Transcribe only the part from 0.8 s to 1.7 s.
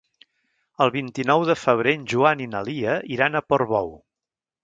El vint-i-nou de